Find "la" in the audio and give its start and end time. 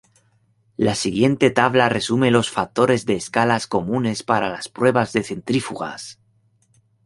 0.77-0.95